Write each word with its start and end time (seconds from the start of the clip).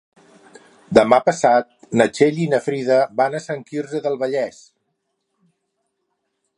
Demà 0.97 1.19
passat 1.27 1.69
na 2.01 2.07
Txell 2.15 2.41
i 2.45 2.49
na 2.55 2.61
Frida 2.69 2.99
van 3.23 3.39
a 3.41 3.45
Sant 3.47 3.63
Quirze 3.71 4.03
del 4.07 4.19
Vallès. 4.25 4.67